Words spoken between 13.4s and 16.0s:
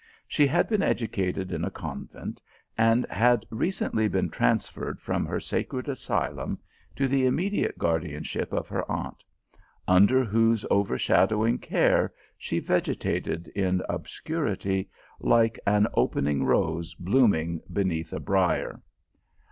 in obscurity, like an